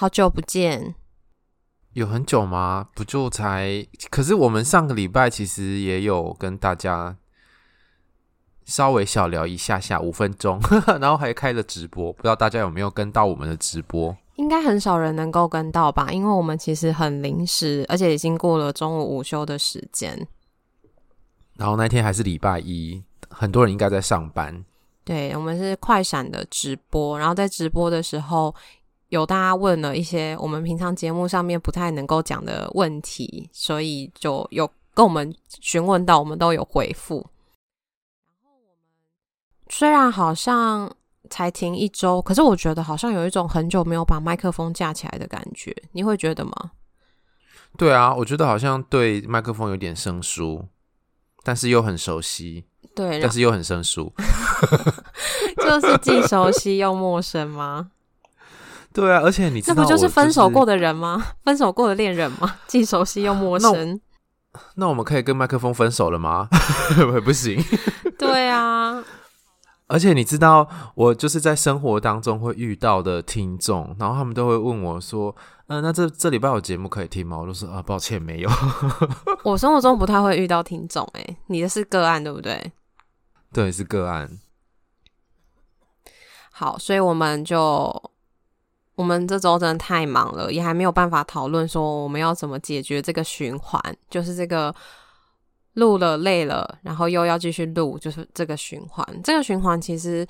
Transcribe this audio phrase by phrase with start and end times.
[0.00, 0.94] 好久不见，
[1.92, 2.88] 有很久吗？
[2.94, 3.86] 不就才？
[4.08, 7.18] 可是我们上个礼拜其实也有跟大家
[8.64, 10.58] 稍微小聊一下下五分钟，
[11.02, 14.16] 然后还开了直播，不知道大家有没有跟到我们的直播？
[14.36, 20.26] 应该很少人能够跟到吧，因为我们其实很临时，而且已经过了中午午休的时间。
[21.58, 24.64] 然后那天还是礼拜一，很多人应该在上班。
[25.04, 28.54] 对，我们是快闪的直播，然后在直播的时候。
[29.10, 37.16] 有大家问了一些我们平常节目上面不太能够讲的问题，所以就有跟我们询问到，我们都有回复。
[38.24, 38.74] 然后我们
[39.68, 40.90] 虽然好像
[41.28, 46.52] 才停一周，可是我觉得好像有一种很久没有把麦克风架起来的感觉，你会觉得吗？
[47.76, 50.66] 对啊，我觉得好像对麦克风有点生疏，
[51.44, 52.64] 但是又很熟悉。
[52.94, 54.12] 对，但是又很生疏，
[55.56, 57.92] 就是既熟悉又陌生吗？
[58.94, 61.24] 对啊，而且你知道、就是、这不就是分手过的人吗？
[61.44, 62.56] 分手过的恋人吗？
[62.66, 64.00] 既熟悉又陌生。
[64.52, 66.48] 那，那我们可以跟麦克风分手了吗？
[67.24, 67.62] 不行。
[68.18, 69.02] 对啊。
[69.86, 75.34] 而且你知道，我就是在生活当中会遇到的听众，然后他们都会问我说
[75.66, 78.50] ：“嗯、呃，那这这礼拜有节目可以听吗？”我就说：“啊，抱歉，没有。”
[79.42, 82.72] 我生活中不太会遇到听众，哎，你的是个案对不对？
[83.52, 84.38] 对，是个案。
[86.52, 88.09] 好，所以我们就。
[89.00, 94.74] 我们这周真的太忙了，也还没有办法讨论说我们要怎么解决这个循环，就是这个
[95.72, 99.02] 录了累了，然后又要继续录，就是这个循环。
[99.24, 100.26] 这个循环其实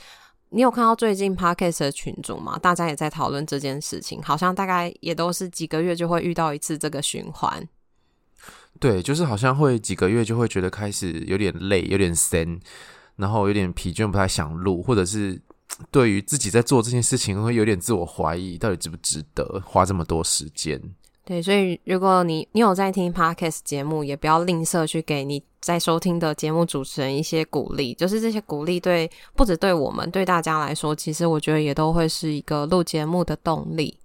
[0.50, 2.56] 你有看到最近 Podcast 的群组吗？
[2.62, 7.66] 大家也在讨论这件事情，好像大概也都是几个月就会遇到一次这个循环。
[8.78, 12.60] 对，就是好像会几个月就会觉得开始有点累，有点闲，
[13.16, 15.42] 然后有点疲倦，不太想录，或者是。
[15.90, 20.80] 对于自己在做这件事情，会有点自我怀疑，到底值不值得花这么多时间？
[21.24, 27.94] 对，所以如果你你有在听 Podcast 节目，也不要吝啬去给你在收听的节目主持人一些鼓励。
[27.94, 33.96] 就是这些鼓励，对不止对我们，对大家来说，其实我觉得也都会是一个录节目的动力。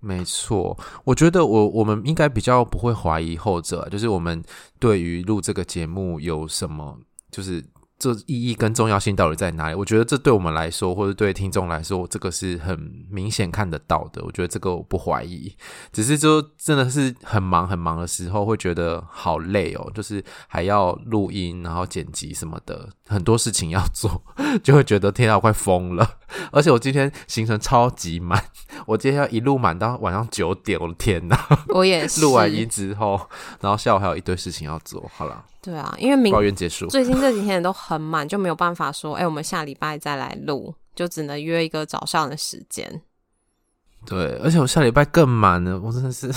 [0.00, 4.42] 没错，我觉得我我们应该比较不会怀疑后者，就是我们
[4.78, 6.98] 对于录这个节目有什么，
[7.30, 7.64] 就是。
[7.98, 9.74] 这意义跟重要性到底在哪里？
[9.74, 12.78] 我觉得这对我们来说，或者对听众来说，这个是很
[13.10, 14.22] 明显看得到的。
[14.24, 15.52] 我觉得这个我不怀疑，
[15.92, 24.22] 只是就真的是很忙很忙的时候，会觉得好累哦，就是还要录音，然后剪辑什么的，很多事情要做，
[24.62, 26.18] 就会觉得天啊，我快疯了。
[26.52, 28.40] 而且我今天行程超级满，
[28.86, 31.36] 我今天要一路满到晚上九点，我的天哪！
[31.70, 32.20] 我也是。
[32.28, 33.20] 录完音之后，
[33.60, 35.44] 然后下午还有一堆事情要做，好了。
[35.68, 43.02] 对啊，因为明抱怨结束，最近这几天都很满，就没有办法说，哎、欸，我们下礼拜再来录，就只能约一个早上的时间。
[44.06, 46.32] 对，而且我下礼拜更满了，我真的是。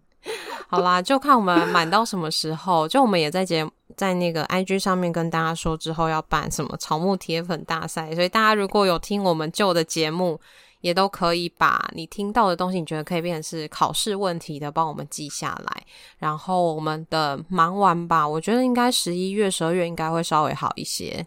[0.68, 2.86] 好啦，就看我们满到什么时候。
[2.86, 3.66] 就我们也在节
[3.96, 10.38] 在那个 IG 上面跟大家说，之后要办什么草木铁粉大赛，所以大家如果有听我们旧的节目。
[10.80, 15.86] 也都可以把你听到的东西，你觉得可以变成是考试问题的，帮我们记下来。
[16.18, 21.26] 然后我们的忙完吧，我觉得应该十一月、十二月应该会稍微好一些。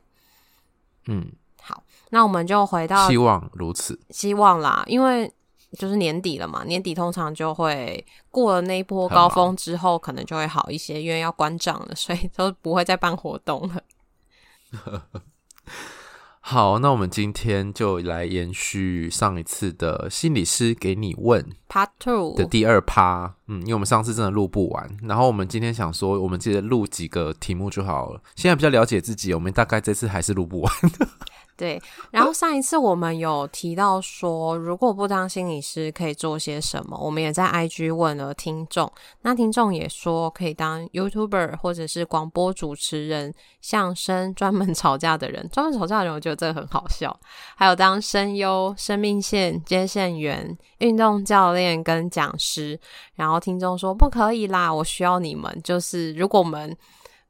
[1.07, 5.31] 嗯，好，那我们就回到，希望如此，希望啦，因为
[5.77, 13.81] 就是年底了嘛，年底通常就会过了那一波高峰之后，可能就会好一些，因为要关账了，所以都不会再办活动了。
[16.51, 23.35] 好，那我们今天就来延续上一次的心理师给你问 Part Two 的第二趴。
[23.45, 28.19] 嗯，因为我们上次真的录不完，然后我们今天想说，我们记得录几个题目就好了。
[28.35, 31.07] 现在比较了解自己，我们大概这次还是录不完的。
[31.59, 38.89] 对，然后上一次我们有提到说，如果不当心理师可以做些什么，我们也在 IG 问了听众，
[39.23, 47.19] 那听众也说可以当 YouTuber 或者是广播主持人、相声专门吵架的人，专门吵架的人，我觉得这个很好笑，
[47.57, 52.79] 还有当声优、生命线接线员、运动教练跟讲师。
[53.15, 56.73] 然后听众说不可以啦，我需要你们，就是如果我们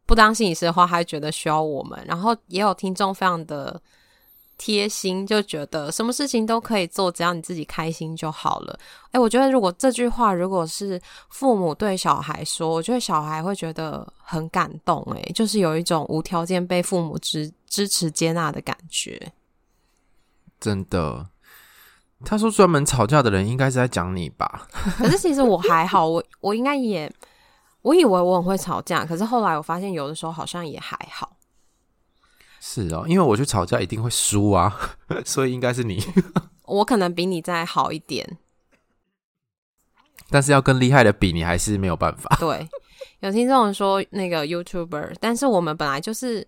[0.05, 1.99] 不当心理师的话，还觉得需要我们。
[2.05, 3.81] 然后也有听众非常的。
[4.59, 8.77] 贴心，就觉得什么事情都可以做，只要你自己开心就好了。
[9.13, 15.01] 诶，我觉得如果这句话如果是父母对小孩说，我觉得小孩会觉得很感动。
[15.15, 19.31] 诶，就是有一种无条件被父母支支持接纳的感觉。
[20.59, 21.25] 真的，
[22.25, 24.67] 他说专门吵架的人应该是在讲你吧？
[24.99, 27.09] 可是其实我还好，我我应该也，
[27.81, 31.28] 我以为我很会吵架，可是后来我发现有的时候好像也还好。
[32.59, 34.75] 是哦，因为我去吵架一定会输啊，
[35.25, 36.03] 所以应该是你。
[36.63, 38.37] 我可能比你再好一点，
[40.29, 42.35] 但是要跟厉害的比，你还是没有办法。
[42.39, 42.67] 对，
[43.21, 46.47] 有听众说那个 YouTuber，但是我们本来就是。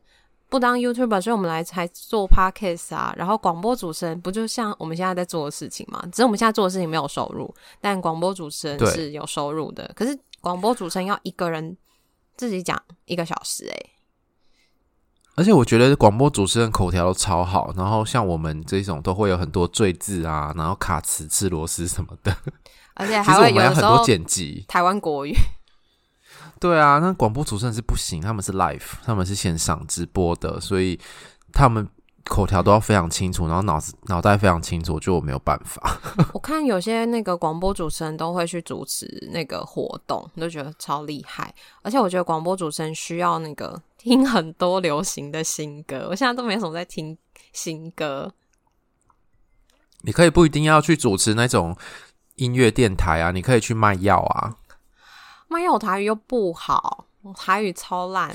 [0.51, 3.13] 不当 YouTuber，所以我们来才做 Podcast 啊。
[3.15, 6.03] 然后广播主持人不就像我们现在在做的事情吗？
[6.11, 9.89] 只是我们现在做的事情没有收入，但广播主持人是有收入的。
[9.95, 11.77] 可是广播主持人要一个人
[12.35, 13.89] 自己讲一个小时，欸，诶。
[15.35, 22.35] 而且我觉得广播主持人口条都超好，然后像我们这种都会有很多赘字啊，然后卡词、吃螺丝什么的，
[22.95, 25.33] 而且还会有很多剪辑台湾国语。
[26.59, 30.99] 对啊，那广播主持人是不行，他们是 live，他们是线上直播的，所以
[31.51, 31.87] 他们
[32.25, 35.99] 口条都要非常清楚，然后脑子脑袋非常清楚，就我没有办法。
[36.33, 41.53] 我看有些那个广播主持人都会去主持那个活动，都觉得超厉害。
[41.81, 47.17] 而且我觉得广播主持人需要那个听很多流行的新歌，我现在都没什么在听
[47.53, 48.31] 新歌。
[50.01, 51.77] 你可以不一定要去主持那种
[52.35, 54.57] 音乐电台啊，你可以去卖药啊。
[55.47, 58.33] 卖药，我台语又不好，我台语超烂，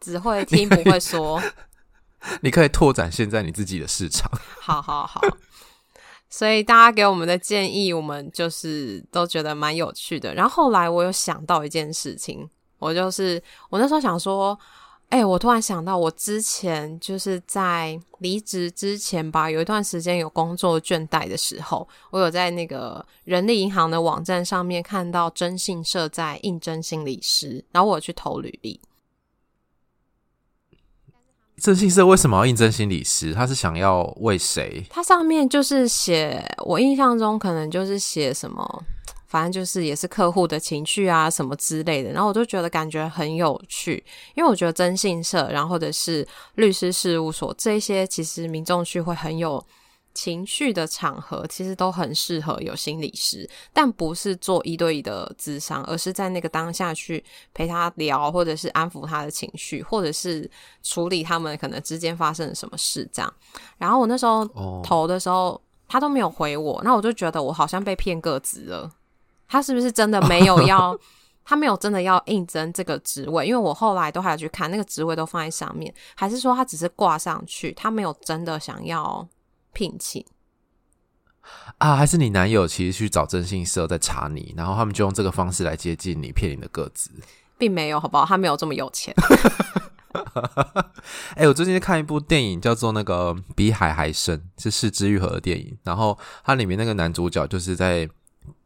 [0.00, 1.40] 只会听不会说。
[2.40, 4.30] 你可以拓展现在你自己的市场。
[4.60, 5.20] 好好好，
[6.30, 10.34] 所以大家给我们的建议，我们就是都觉得蛮有趣的。
[10.34, 12.48] 然后后来我有想到一件事情，
[12.78, 14.58] 我就是我那时候想说。
[15.10, 28.80] 哎、我突然想到，我之前就是在离职之前吧，有一段时间有工作倦怠的时候，我有在那个人力银行的网站上面看到征信社在应征心理师，然后我去投履历。
[31.64, 33.32] 征信社为什么要应征心理师？
[33.32, 34.84] 他是想要为谁？
[34.90, 38.84] 他上面就是写，我印象中可能就是写什么。
[39.26, 49.64] 反正就是也是客户的情绪啊什么之类的，然后我就觉得感觉很有趣，因为我觉得征信社，然后或者是律师事务所这些，其实民众去会很有
[50.14, 57.22] 情绪的场合，其实都很适合有心理师，但不是做一对一的咨商，而是在那个当下去
[57.52, 60.48] 陪他聊，或者是安抚他的情绪，或者是
[60.82, 63.34] 处理他们可能之间发生了什么事这样。
[63.76, 64.46] 然后我那时候
[64.82, 65.60] 投的时候，oh.
[65.88, 68.90] 他都没有回我，那我就觉得我好像被骗个职了。
[69.48, 70.98] 他是不是真的没有 要？
[71.46, 73.46] 他没有真的要应征这个职位？
[73.46, 77.70] 因为我后来都还要去看那个职位都放在上面，还是说他只是挂上去？
[77.72, 79.28] 他没有真的想要
[79.74, 80.24] 聘请
[81.76, 81.96] 啊？
[81.96, 87.10] 还是你男友其实去找征信社在查你，然后他们就用这个方式来接近你，骗你的个子？
[87.58, 88.24] 并没有，好不好？
[88.24, 89.14] 他没有这么有钱。
[91.34, 95.76] 哎、欸，我最近在看一部电影，叫做那个《比海还深》，是是之愈合的电影。
[95.82, 98.08] 然后它里面那个男主角就是在。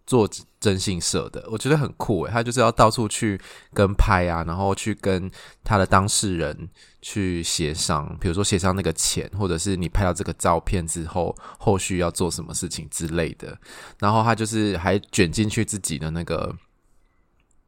[0.09, 0.27] 做
[0.59, 3.39] 征信社的，我觉得很酷诶，他就是要到处去
[3.75, 5.31] 跟拍啊，然后去跟
[5.63, 6.67] 他的当事人
[7.01, 13.57] 去协商，比如说协商那个钱，或者是你拍到这个照片之后，后续要做什么事情之类的。
[13.99, 16.55] 然后他就是还卷进去自己的那个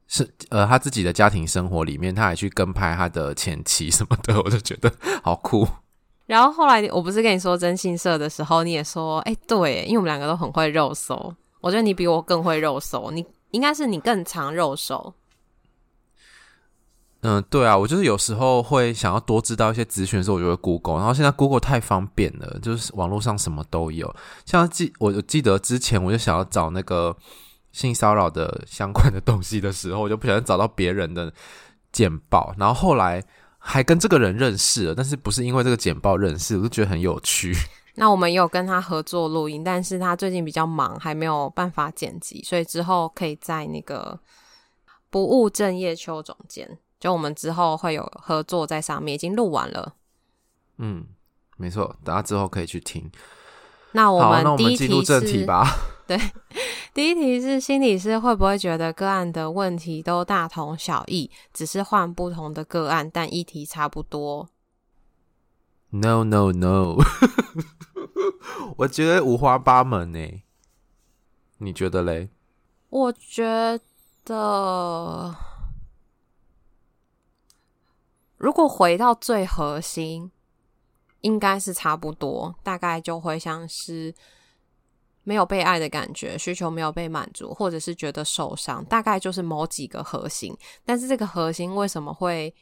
[0.08, 5.66] 是呃他自己的家庭生活里面，他还去跟拍他的前妻什么的，我就觉得好酷。
[6.26, 11.34] 然后后来我不是跟你说征信社的时候，你也说哎对，因为我们两个都很会肉搜。
[11.60, 15.12] 我觉得你比我更会肉搜，你应该是你更常肉搜。
[17.22, 20.96] 嗯，对啊，我就是有时候会想要多知道一些资讯的时候，我就会 Google。
[20.96, 24.14] 然后现在 Google 太方便了，就是网络上什么都有。
[24.46, 27.14] 像记我记得之前我就想要找那个
[27.72, 31.30] 性骚扰的相关的东西的时候，我就不小心找到别人的
[31.92, 33.22] 简报，然后后来
[33.58, 37.54] 还跟这个人认识了，但是不是因为这个简报认识，我就觉得很有趣。
[37.96, 44.18] 那我们有跟他合作录音，但是他最近比较忙，还没有办法剪辑，所以之后可以在那个
[45.10, 49.94] 不务正业邱总监，就我们之后会有合作在上面，已经录完了。
[50.76, 51.06] 嗯，
[51.56, 53.10] 没错，大家之后可以去听。
[53.92, 55.66] 那我们第一题是，正题吧。
[56.06, 56.18] 对，
[56.92, 64.48] 第一题是心理师会不会觉得个案的问题都大同小异，只是换不同的个案，但议题差不多
[65.90, 66.96] ？No no no，
[68.78, 70.42] 我觉得五花八门呢。
[71.58, 72.30] 你觉得嘞？
[72.88, 73.78] 我觉
[74.24, 75.36] 得，
[78.40, 80.30] 如果回到最核心，
[81.20, 84.14] 应该是差不多，大概就会像是
[85.24, 90.56] 没有被爱的感觉，需求没有被满足，或者是觉得受伤，大概就是某几个核心。
[90.86, 92.52] 但是这个核心为什么会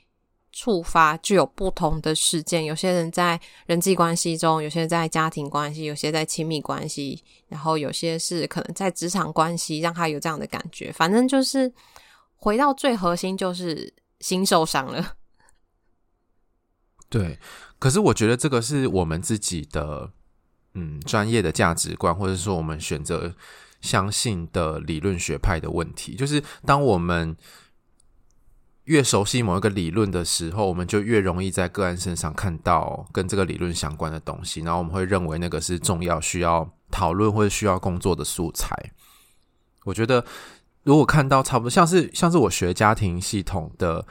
[0.51, 2.65] 触发，具有不同的事件？
[2.65, 10.91] 有些人在人际关系中，有些在家庭关系，有些在亲密关系，然后有些是可能在职场关系，让他有这样的感觉。
[10.91, 11.73] 反正就是
[12.35, 15.15] 回到最核心，就是心受伤了。
[17.11, 17.39] 对，
[17.79, 20.11] 可是我觉得这个是我们自己的，
[20.75, 23.35] 嗯，专业的价值观，或者说我们选择
[23.81, 26.15] 相信的理论学派的问题。
[26.15, 27.35] 就是当我们
[28.85, 38.77] 越熟悉某一个理论的时候，我们就越容易在个案身上看到跟这个理论相关的东西，然后我们会认为那个是重要、需要讨论或者需要工作的素材。
[39.85, 40.23] 我觉得，
[40.83, 44.07] 如果看到差不多像是像是我学家庭系统的。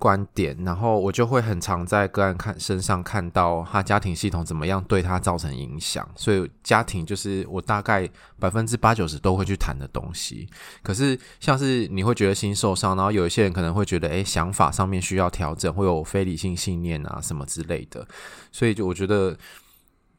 [0.00, 10.48] 观点，然后我就会很常在个案看身上看到他家庭系统怎么样对他造成影响，所以家庭就是我大概百分之八九十都会去谈的东西。
[10.82, 18.04] 可是像是你会觉得心受伤，然后有一些人可能会觉得，诶，想法上面需要调整，会有非理性信念啊什么之类的。
[18.50, 19.36] 所以就我觉得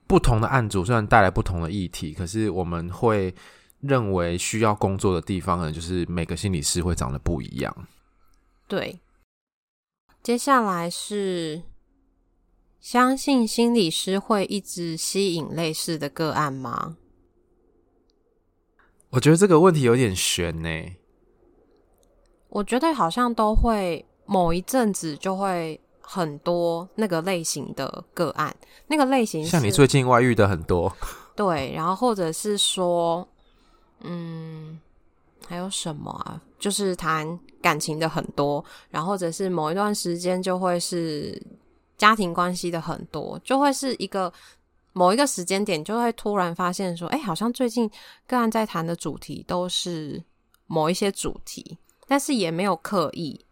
[0.05, 3.33] 不同的案组虽然带来不同的议题，可是我们会
[3.79, 7.75] 认为需要工作的地方呢，就是每个心理师会长得不一样。
[8.67, 9.00] 对。
[10.24, 11.63] 接下来是
[12.80, 16.98] 相信心理师会一直吸引类似的个案吗？
[19.10, 20.70] 我觉得这个问题有点悬呢。
[22.50, 28.56] 我觉得好像都会某一阵子就会很多那个类型的个案，
[28.88, 30.96] 那个类型像你最近外遇的很多，
[31.36, 33.28] 对，然后或者是说，
[34.01, 34.80] 嗯。
[35.48, 36.42] 还有什么啊？
[36.58, 41.41] 就是谈感情的很多，然后或者是某一段时间就会是
[41.98, 44.32] 家庭关系的很多，就会是一个
[44.94, 47.89] 某一个时间点，就会突然发现说，哎，好像最近
[48.27, 50.22] 个案在谈的主题都是
[50.68, 51.77] 某一些主题，
[52.08, 53.46] 但是也没有刻意，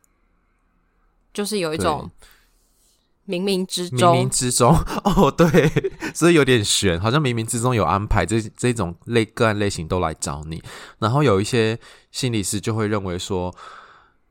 [1.34, 2.10] 就是有一种。
[3.30, 5.48] 冥冥之中，冥冥之中，哦，对，
[6.16, 10.60] 所以有点悬，好像冥冥之中有安排，这这种类个案类型都来找你。
[10.98, 11.78] 然后有一些
[12.12, 13.54] 心理师就会认为说，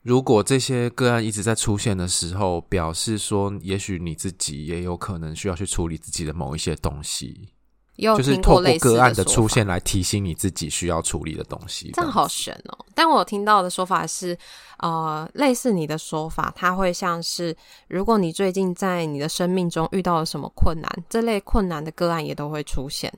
[0.08, 7.50] 如果这些个案一直在出现的时候，表示说，也许你自己也有可能需要去处理自己的某一些东西。
[7.94, 12.78] 就是透过个案的出现来提醒你自己需要处理的东西，这样好玄哦。
[12.94, 14.38] 但我有听到的说法是，
[14.78, 17.54] 呃，类似你的说法，它会像是，
[17.86, 23.12] 如果你最近在你的生命中遇到了什么困难，这类困难的个案也都会出现。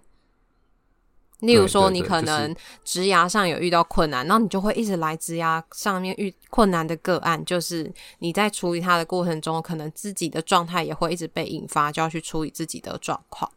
[1.41, 2.55] 例如说，你可能
[2.85, 13.51] 职涯上有遇到困难，然后你就会一直来职涯上面遇困难的个案，就是你在处理它的过程中，可能自己的状态也会一直被引发，就要去处理自己的状况。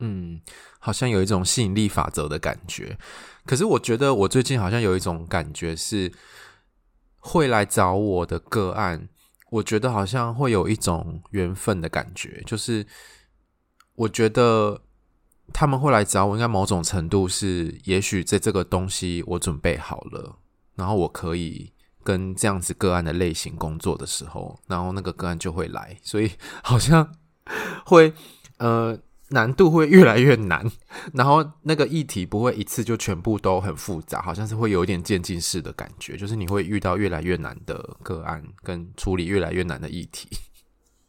[0.00, 0.40] 嗯，
[0.78, 2.96] 好像有一种吸引力法则的感觉。
[3.44, 6.12] 可是我觉得我最近好像有一种感觉是，
[7.18, 9.08] 会来找我的个案，
[9.50, 12.42] 我觉得好像会有一种缘分的感觉。
[12.46, 12.86] 就是
[13.96, 14.80] 我觉得
[15.52, 20.36] 他们会来找我，应该某种程度是，也许在这个东西我准备好了，
[20.74, 25.96] 然后我可以跟这样子个案的类型工作的时候，然后那个个案就会来。
[26.02, 26.30] 所以
[26.62, 27.14] 好像
[27.84, 28.12] 会
[28.58, 28.98] 呃。
[29.30, 30.64] 难度会越来越难，
[31.12, 40.30] 然后那个议题不会一次就全部都很复杂，好像是会有一点渐进式的感觉，就是你会遇到越来越难的个案，跟处理越来越难的议题。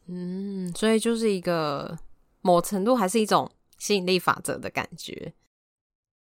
[0.08, 1.98] 嗯，所以就是一个
[2.42, 5.34] 某程度还是一种吸引力法则的感觉。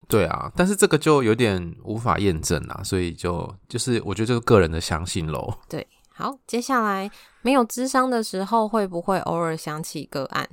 [0.08, 5.58] 对啊，但是这个就有点无法验证啊，所以就就是我觉得这个个人的相信喽。
[5.68, 7.10] 对，好，接下来
[7.42, 10.48] 没有智商的时候，会不会偶尔想起个案？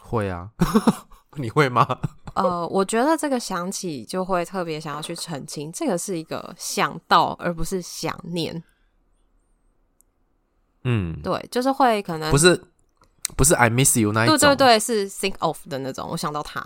[0.00, 0.50] 会啊，
[1.36, 1.86] 你会吗？
[2.34, 8.60] 呃，我觉得这个想起就会特别想要去澄清，这个是一个想到，而不是想念。
[10.82, 12.60] 嗯，对，就是会可能不是
[13.36, 16.08] 不是 I miss you 那一种，对对对，是 think of 的那种。
[16.10, 16.62] 我想到他，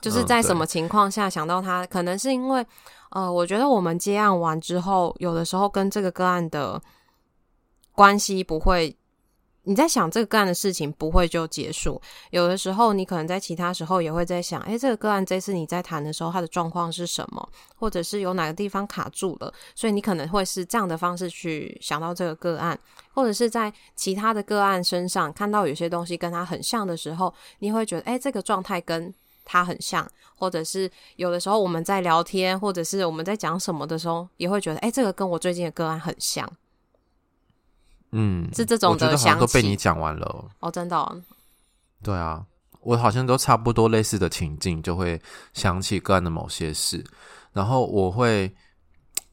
[0.00, 2.66] 就是在什么情况下想到他，嗯，可能是因为
[3.10, 6.80] 呃，我觉得我们接案完之后，有的时候跟这个个案的
[7.92, 8.96] 关系不会。
[9.64, 12.00] 你在想这个个案的事情不会就结束，
[12.30, 22.76] 有的时候你可能在其他时候也会在想，诶，这个个案这次你在谈的时候，它的状况是什么，或者是有哪个地方卡住了，所以你可能会是这样的方式去想到这个个案，
[23.14, 29.14] 或者是在其他的个案身上看到有些东西跟它很像的时候，你会觉得，诶，这个状态跟
[29.44, 36.50] 它很像，或者是有的时候我们在聊天，或者是我们在讲什么的时候，也会觉得，诶，这个跟我最近的个案很像。
[38.12, 39.10] 嗯，是这种的。
[39.10, 40.44] 好像都被你讲完了。
[40.60, 41.20] 哦，真的哦？
[42.02, 42.44] 对啊，
[42.80, 45.20] 我好像都差不多类似的情境，就会
[45.52, 47.04] 想起个案的某些事，
[47.52, 48.54] 然后我会，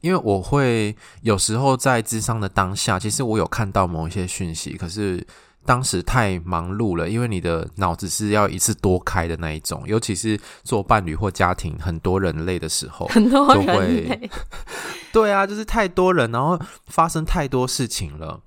[0.00, 5.26] 因为我会有时候在智商的当下，其实我有看到某一些讯息，可是。
[5.66, 14.30] 当时太忙碌了，因为你的脑子是要一次多开的那一种，尤其是做伴侣或家庭很多人类的时候，很多人类。
[15.12, 18.40] 对啊，就是太多人，然后发生太多事情了，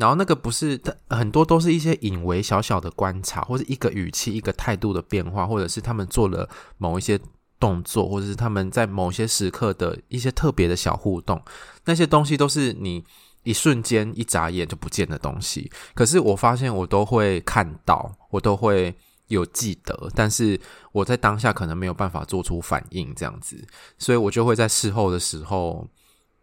[0.00, 7.20] 然后那个不是很多都是一些隐微小小的观察，或者一个语气、一个态度的变化，或者是他们做了某一些
[7.60, 11.40] 动作，或者是他们在某些时刻的一些特别的小互动，
[11.84, 13.04] 那些东西都是你。
[13.42, 18.94] 一瞬间，一眨眼就不见的东西，可是我发现我都会看到，我都会
[19.28, 20.60] 有记得，但是
[20.92, 23.56] 我在当下可能没有办法做出反应，这样子，
[23.96, 25.88] 所以我就会在事后的时候，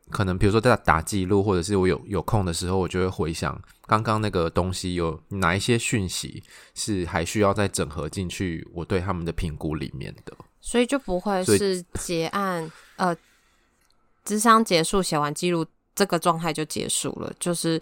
[0.10, 13.16] 可能比如说在打记录，或者是我有有空的时候，我就会回想刚刚那个东西有哪一些讯息是还需要再整合进去我对他们的评估里面的，所以就不会是结案，呃，
[14.26, 15.66] 咨商结束写完记录。
[15.98, 17.82] 这个状态就结束了，就是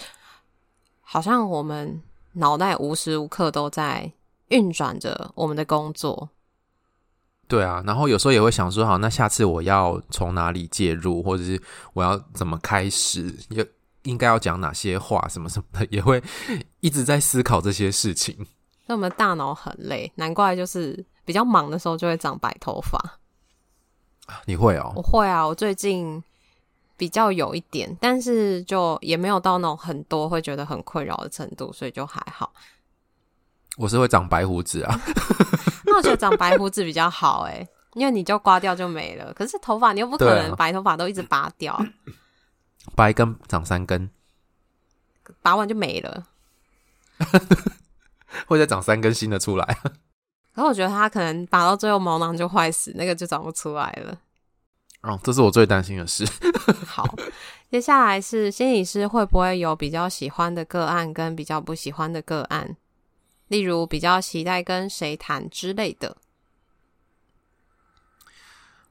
[1.01, 2.01] 好像我们
[2.31, 4.09] 脑袋无时无刻都在
[4.47, 6.29] 运转着我们的工作。
[7.47, 11.61] 对啊，然后有时候也会想说，好，那下次我要从哪里介入，或者是
[11.93, 13.67] 我要怎么开始，应
[14.03, 16.21] 应该要讲哪些话，什么什么的，也会
[16.79, 18.45] 一直在思考这些事情。
[18.87, 23.19] 那我们大脑很累，难怪就是比较忙的时候就会长白头发。
[24.45, 24.93] 你会哦？
[24.95, 26.23] 我会啊，我最近。
[26.97, 32.53] 比较有一点，但是就也没有到那种很多会觉得很困扰的程度，所以就还好。
[33.77, 34.99] 我是会长白胡子啊，
[35.85, 39.33] 那我觉得长白胡子比较好哎、欸，因为你就刮掉就没了。
[39.33, 41.77] 可是头发你又不可能白头发都一直拔掉，
[42.95, 44.09] 拔一根长三根，
[45.41, 46.23] 拔完就没了，
[48.47, 49.77] 会再长三根新的出来。
[50.53, 54.17] 可是我觉得他可能拔到最后毛囊就坏死，那个就长不出来了。
[55.01, 56.25] 哦，这是我最担心的事。
[56.87, 57.05] 好，
[57.69, 62.77] 接下来是心理师会不会有比较喜欢的个案跟比较不喜欢的个案？
[63.47, 66.17] 例如比较期待跟谁谈之类的。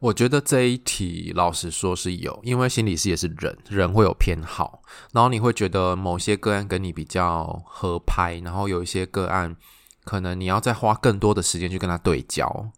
[0.00, 9.56] 我觉得这一题老实说是有，因为心理师也是人，人会有偏好，然后你会觉得某些个案跟你比较合拍，然后有一些个案
[10.04, 12.70] 可能你要再花更多的时间去跟他对焦。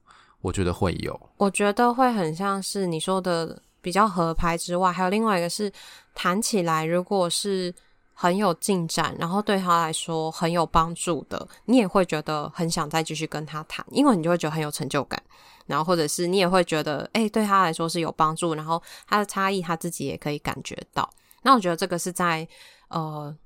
[0.43, 5.73] 我觉得会有，我觉得会很像是你说的比较合拍之外，还有另外一个是
[6.15, 7.75] 谈起来，如果是
[8.19, 15.23] 很有进展，然后对他来说很有帮助的，你也会觉得很想再继续跟他谈，因为你就会觉得很有成就感，
[15.67, 21.09] 然后或者是你也会觉得，诶，对他来说是有帮助，然后他的差异他自己也可以感觉到。
[21.43, 22.49] 那我觉得这个是在
[22.89, 23.37] 呃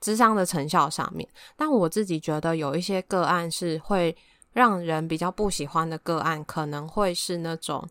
[0.00, 4.16] 智商的成效上面，但我自己觉得有一些个案是会。
[4.54, 7.88] 让人比较不喜欢的个案，可能会是那种，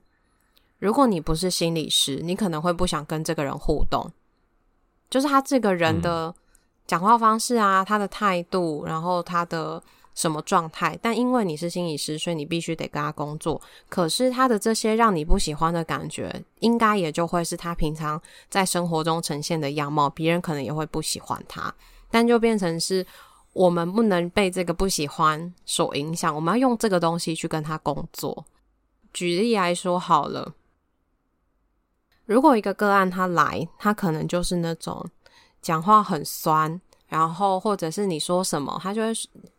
[0.77, 4.11] 如果你不是心理师，你可能会不想跟这个人互动，
[5.11, 6.33] 就是他这个人的
[6.87, 9.79] 讲话方式啊，他的态度，然后他的
[10.15, 13.61] 什么状态，但因为你是心理师，所以你必须得跟他工作。
[13.87, 18.19] 可是他的这些让你不喜欢的感觉，应该也就会是他平常
[18.49, 21.71] 在生活中呈现的样貌，别人可能也会不喜欢他，
[22.09, 23.05] 但就变成是。
[23.53, 28.45] 我们不能被这个不喜欢所影响，我们要用这个东西去跟他工作。
[29.11, 30.53] 举例来说好了，
[32.31, 35.05] 如果一个个案他来，他可能就是那种
[35.61, 39.11] 讲话很酸，然后或者是你说什么，他就会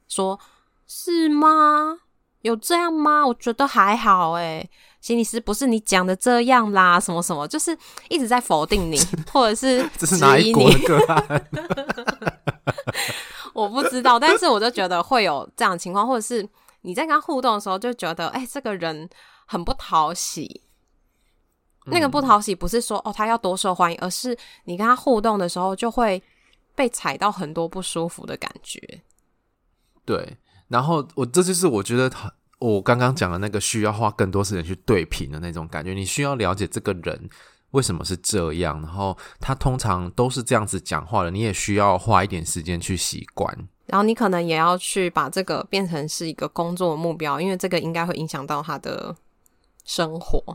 [0.08, 0.40] 说
[0.88, 1.98] ：“是吗？
[2.40, 3.26] 有这样吗？
[3.26, 4.66] 我觉得还好诶，
[5.02, 7.76] 心理师不是你讲的这样啦，什么什么，就是
[8.08, 8.98] 一直在否定你，
[9.30, 11.50] 或者是这是哪一国的个案？
[13.52, 16.48] 我不知道，但是我就觉得会有这样的情况，或者是
[16.80, 19.10] 你在跟他互动的时候，就觉得，哎、欸，这个人
[19.44, 20.62] 很不讨喜。
[21.86, 26.22] 那个不讨喜不是说哦他要多受欢迎，而是你跟他互动的时候，就会
[26.74, 28.80] 被踩到很多不舒服的感觉。
[30.04, 30.36] 对，
[30.68, 37.28] 然后我这就是我觉得他，我刚刚讲的那个需要花更多时间去对平的那种感觉，你需要了解这个人。
[37.72, 38.78] 为什么是这样？
[38.82, 43.50] 然后他通常都是这样子讲话的，你也需要花一点时间去习惯。
[43.86, 49.16] 然后你可能也要去把这个变成是一个工作目标，因为这个应该会影响到他的
[49.86, 50.54] 生活，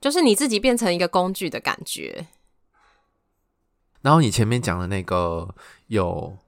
[0.00, 2.26] 就是你自己变成一个工具的感觉。
[4.02, 5.52] 然后你前面讲的那个
[5.88, 6.38] 有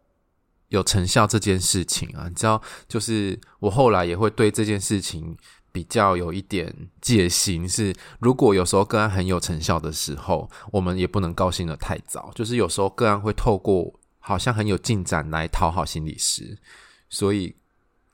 [0.69, 5.37] 有成效这件事情啊，你知道，就是我后来也会对这件事情
[5.73, 7.69] 比较有一点戒心。
[7.69, 12.31] 是如果有时候个案很有成效的时候，我们也不能高兴的太早。
[12.35, 16.57] 就是有时候个案会透过好像很有进展来讨好心理师，
[17.09, 17.57] 所以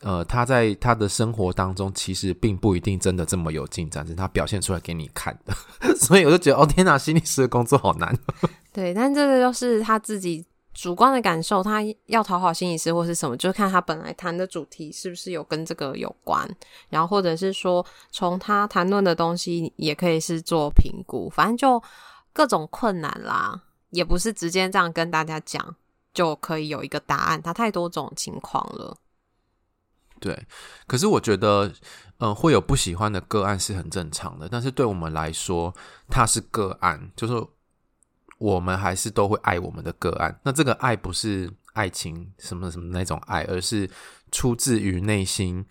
[0.04, 5.54] 呃，他在他的生活当中其实并不一定真的这么有进展，是他表现出来给你看的。
[5.96, 8.16] 所以我就觉得，哦天哪，心理师的工作好难。
[8.72, 10.44] 对，但这个就是他自己。
[10.76, 16.44] 主观的感受，他要讨好心理师或是什么，就看他本来谈的主题是不是有跟这个有关，
[16.88, 21.80] 然后或者是说从他谈论的东西也可以是做评估，反正就
[22.32, 25.76] 各种困难啦，也不是直接这样跟大家讲
[26.12, 28.96] 就可以有一个答案，他太多种情况了。
[30.24, 30.46] 对，
[30.86, 31.66] 可是我觉得，
[32.18, 35.74] 嗯、呃，会有不喜欢的个案是很正常的，但是对我们来说，
[36.08, 37.46] 它是个案，就是。
[38.38, 43.88] 我们还是都会爱我们的个案，那这个爱不是爱情什么什么那种爱，而是
[44.32, 45.64] 出自于内心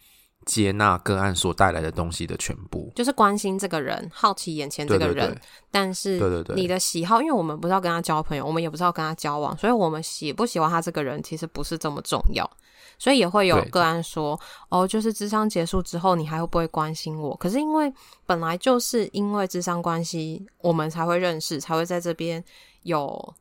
[0.46, 5.14] 接纳个案所带来的东西的全部，就是关心这个人，好奇眼前这个人。
[5.14, 12.50] 对对对，但是，对对对，你的喜好，因为我们不是要跟他交朋友，我们也不是要跟他交往，所以我们喜不喜欢他这个人，其实不是这么重要。
[12.98, 17.36] 所以也会有个案说，哦，就是智商结束之后，你还会不会关心我？
[17.38, 17.94] 可是因为
[18.26, 22.44] 本来就是因为智商关系，我们才会认识，才会在这边
[22.84, 23.34] 有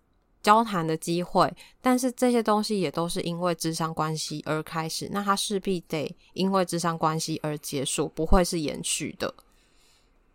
[0.42, 1.52] 交谈的机会。
[1.80, 9.34] 但是这些东西也都是因为智商关系而开始，那它势必得因为智商关系而结束，不会是延续的。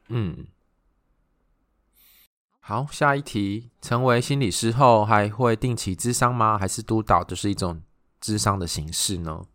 [0.10, 0.48] 嗯，
[2.60, 6.58] 好，下一题，成为心理师后还会定期咨商吗？
[6.58, 7.82] 还是督导就是一种？
[8.22, 9.46] 咨商的形式呢？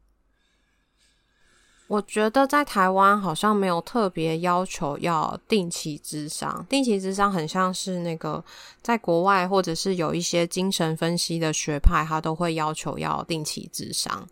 [1.88, 6.64] 我觉得在台湾好像没有特别要求要定期智商。
[6.70, 8.42] 定期智商很像是那个
[8.81, 14.27] 在国外或者是有一些精神分析的学派，他都会要求要定期智商。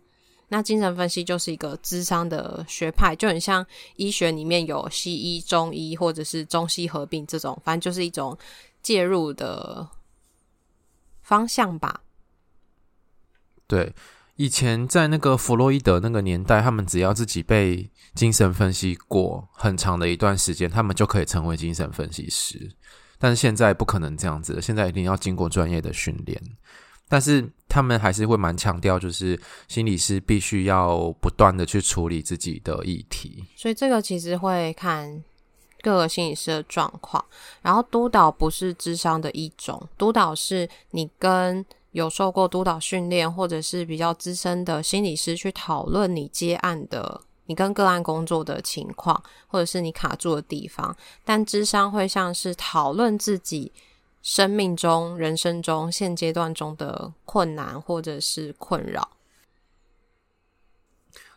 [0.47, 3.63] 那精神分析就是一个智商的学派，就很像
[3.95, 8.35] 医学里面有西医、中医或者是中西合并这种，反正就是一种
[8.81, 9.87] 介入的
[11.21, 12.01] 方向吧。
[13.67, 13.93] 对。
[14.41, 22.71] 以前在那个弗洛伊德那个年代，他们只要自己被精神分析过很长的一段时间，他们就可以成为精神分析师。
[23.19, 26.41] 但是现在不可能这样子，现在一定要经过专业的训练。
[27.07, 33.45] 但是他们还是会蛮强调，就是心理师必须要不断的去处理自己的议题。
[33.55, 35.23] 所以这个其实会看
[35.83, 37.23] 各个心理师的状况。
[37.61, 50.95] 然后督导不是智商的一种，督导是你跟有受过督导训练，或者是比较资深的心理师去讨论你接案的、你跟个案工作的情况，或者是你卡住的地方。
[51.25, 53.71] 但智商会像是讨论自己
[54.21, 59.09] 生命中、人生中现阶段中的困难或者是困扰。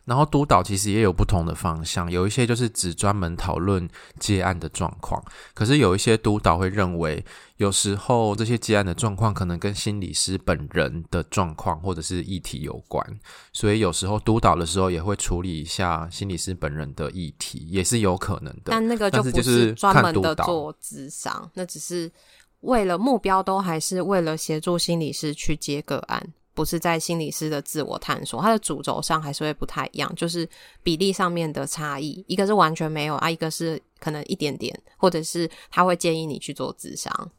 [0.05, 3.89] 然后督导其实也有不同的方向，有一些就是只专门讨论
[4.19, 7.25] 接案的状况，可是有一些督导会认为，
[7.57, 13.03] 有时候这些接案的状况可能跟心理师本人的状况或者是议题有关，
[13.51, 18.65] 所以有时候督导的时候也会处理一下心理师本人的议题，也是有可能的。
[18.65, 22.11] 但那个就不是专门的做智商，那只是
[22.59, 26.33] 为了目标都还是为了协助心理师去接个案。
[26.55, 30.49] 不是在心理师的自我探索，它的主轴上还是会不太一样，就是
[30.81, 37.31] 比例上面的差异，一个是完全没有啊，一个是可能一点点，或者是他会建议你去做智商。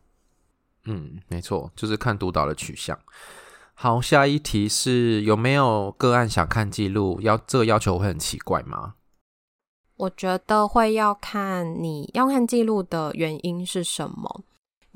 [0.85, 2.97] 嗯，没错，就是看督导的取向。
[3.75, 7.19] 好，下一题是有没有个案想看记录？
[7.23, 8.95] 要这个要求会很奇怪吗？
[9.97, 14.45] 我觉得会要看你要看记录的原因是什么。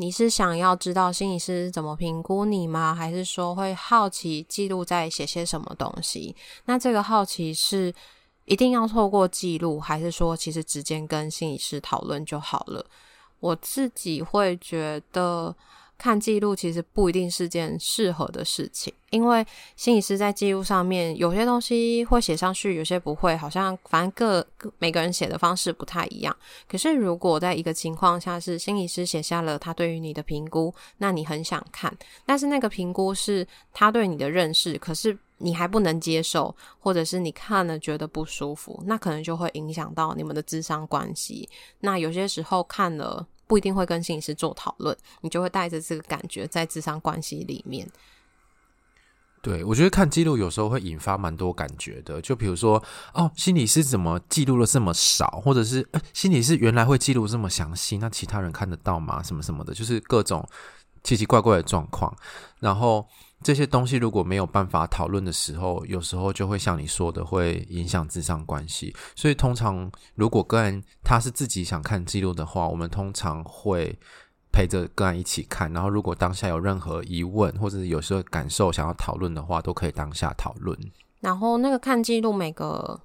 [0.00, 2.94] 你是想要知道心理师怎么评估你吗？
[2.94, 6.34] 还是说会好奇记录在写些什么东西？
[6.64, 7.94] 那这个好奇是
[8.46, 12.82] 一定要透过记录，还是说其实直接跟心理师讨论就好了？
[13.40, 15.54] 我自己会觉得。
[16.00, 19.44] 看记录其实不一定是件适合的事情，因为
[19.76, 24.46] 心理师在记录上面有些东西会写上去，有些不会，好像反正各
[24.78, 26.34] 每个人写的方式不太一样。
[26.66, 41.46] 可是如果在一个情况下是心理师写下了他对于你的评估，那你很想看，但是那个评估是他对你的认识，可是你还不能接受，或者是你看了觉得不舒服，那可能就会影响到你们的咨商关系。
[41.80, 43.26] 那有些时候看了。
[43.50, 47.84] 不一定会跟心理师做讨论，你就会带着这个感觉在智商关系里面。
[49.42, 52.80] 对，我觉得看记录有时候会引发蛮多感觉的，就比如说，
[53.12, 59.20] 哦，心理师怎么记录了这么少，或者是，心理师原来会记录这么详细，那其他人看得到吗？
[59.20, 60.48] 什么什么的，就是各种
[61.02, 62.14] 奇奇怪怪的状况。
[62.60, 63.04] 然后
[63.42, 68.94] 这些东西如果没有办法讨论的时候，有时候就会像你说的，会影响智商关系。
[69.16, 73.98] 所以通常如果个人他是自己想看记录的话，我们通常会
[74.52, 75.72] 陪着个人一起看。
[75.72, 80.78] 然后如果当下有任何疑问或者有时候感受想要讨论的话，都可以当下讨论。
[81.20, 83.00] 然后那个看记录每个。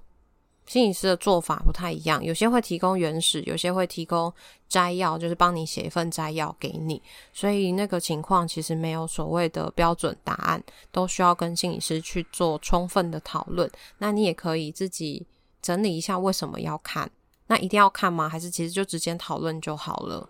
[0.66, 4.32] 心理师的做法不太一样，有些会提供原始，有些会提供
[4.68, 7.00] 摘要，就是帮你写一份摘要给你。
[7.32, 13.70] 所以那个情况其实没有所谓的标准答案，都需要跟心理师去做充分的讨论。
[13.98, 15.24] 那你也可以自己
[15.62, 17.08] 整理一下为什么要看，
[17.46, 18.28] 那一定要看吗？
[18.28, 20.28] 还是其实就直接讨论就好了？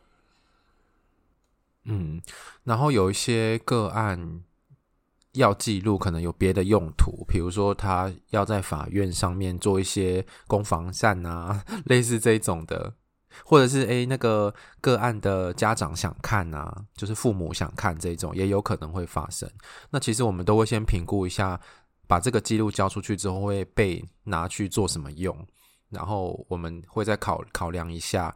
[1.84, 2.20] 嗯，
[2.64, 4.42] 然后有一些个案。
[5.36, 12.92] 要记录可能有别的用途，比如说他要在法院上面做一些攻防战啊， 类似这种的，
[13.44, 19.48] 或者是诶那个个案的家长想看啊，就是父母想看这种，也有可能会发生。
[19.90, 21.60] 那其实我们都会先评估一下，
[22.06, 25.36] 把这个记录交出去之后会被拿去做什么用，
[25.90, 28.34] 然后我们会再考考量一下。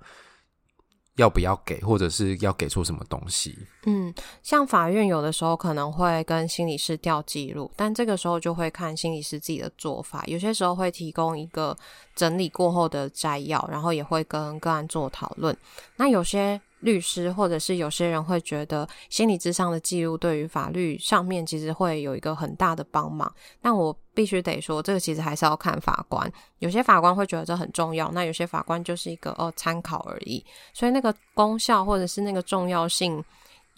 [1.16, 3.58] 要不要给，或者是要给出什么东西？
[3.84, 4.12] 嗯，
[4.42, 10.22] 像法院有的时候可能会跟心理师调记录，但这个时候就会看心理师自己的做法。
[10.26, 11.76] 有些时候会提供一个
[12.14, 15.56] 整理过后的摘要，然后也会跟个案做讨论。
[15.96, 16.60] 那有些。
[16.80, 26.32] 律师或者是有些人会觉得心理咨商的记录对于法律上面其实会有一个很大的帮忙，但我必须得说，这个其实还是要看法官。
[26.60, 30.42] 有些法官会觉得这很重要，那有些法官就是一个哦参考而已。
[30.72, 33.22] 所以那个功效或者是那个重要性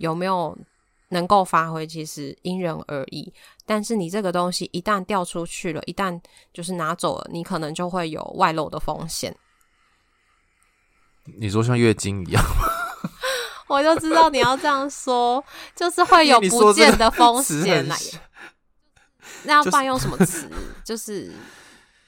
[0.02, 0.58] 有没有
[1.10, 3.32] 能够发挥，其实因人而异。
[3.64, 6.20] 但是你这个东西一旦掉出去了，一旦
[6.52, 9.34] 就是拿走了，你可能就会有外漏的风险。
[11.38, 12.66] 你说像月经一样吗？
[13.70, 15.42] 我就知道你要这样说，
[15.76, 17.96] 就是会有不见的风险来。
[19.44, 20.50] 那要不然用什么词？
[20.84, 21.32] 就是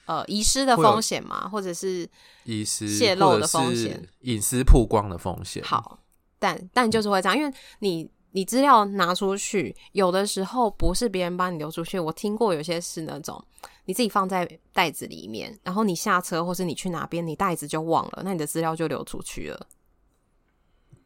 [0.07, 2.09] 呃，遗失的风险嘛，或者是
[2.43, 5.63] 遗失泄露的风险、隐私曝光的风险。
[5.65, 6.01] 好，
[6.45, 11.99] 但但就是会这样，因为你你资料拿出去，有的时候不是别人帮你流出去。
[11.99, 13.43] 我听过有些是那种
[13.87, 19.67] 你自己放在袋子里面，然后你下车或是你去哪边，你袋子就忘了，那你的资料就流出去了。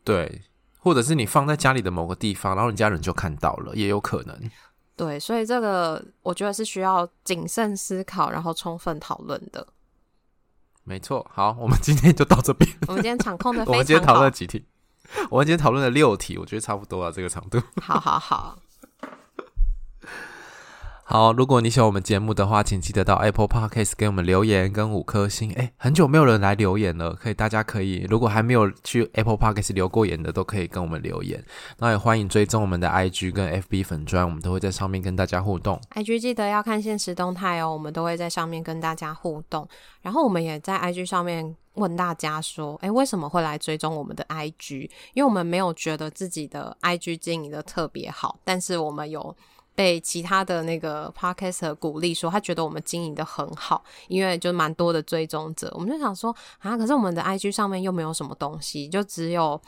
[0.03, 0.43] 对，
[0.79, 4.37] 或者是你放在家里的某个地方，然后你家人就看到了，也有可能。
[4.97, 9.65] 对，所以这个我觉得是需要谨慎思考，然后充分讨论的。
[10.83, 12.69] 没错，好，我们今天就到这边。
[12.89, 13.63] 我们今天场控的。
[13.67, 14.65] 我们今天讨论了几题？
[15.31, 17.61] 我们今天讨论了六题，我觉得差不多啊，这个长度。
[17.81, 18.59] 好好好。
[21.11, 25.51] 好，如果你喜欢我们节目的话，请记得到 Apple Podcast 给我们留言跟五颗星。
[25.55, 31.43] 诶，很久没有人来留言了，可以大家可以，如果还没有去 Apple Podcast 留过言的，都可以跟我们留言。
[31.79, 35.81] 那也欢迎追踪我们的 IG 跟 FB 粉砖，我们都会在上面跟大家互动。
[35.95, 39.67] IG 记得要看限时动态哦，我们都会在上面跟大家互动。
[40.03, 44.91] 然后我们也在 IG 上面问大家说，诶，为什么会来追踪我们的 IG？
[45.15, 49.35] 因为我们没有觉得自己的 IG 经营的特别好，但是我们有。
[49.79, 55.73] 被其他的那个 podcaster 鼓励说，他觉得我们经营的很好，因为就蛮多的追踪者。
[55.73, 59.61] 我们就想说啊，可是我们的 IG 上面又没有什么东西，就只有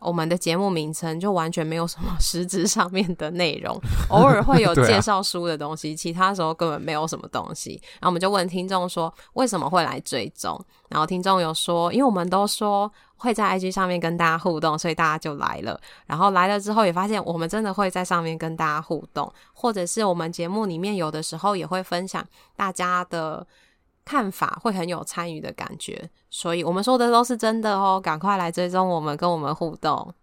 [0.00, 3.80] 我们的节目名称，就完全没有什么实质上面的内容。
[4.10, 7.80] 偶尔会有介绍书的东西，其他时候根本没有什么东西。
[8.00, 10.60] 然后我们就问听众说，为什么会来追踪？
[10.88, 12.90] 然后听众有说，因为我们都说。
[13.16, 15.80] 会在 IG 上面跟大家互动，所以大家就来了。
[16.06, 22.24] 然后来了之后，也发现我们真的会在上面跟大家互动，或者是我们节目里面有的时候也会分享
[22.54, 23.46] 大家的
[24.04, 26.08] 看法，会很有参与的感觉。
[26.30, 30.14] 所以我们说的都是真的哦，赶快来追踪我们，跟我们互动。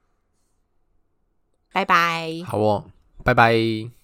[1.71, 2.29] 拜拜。
[2.45, 2.85] 好哦，
[3.23, 4.02] 拜拜。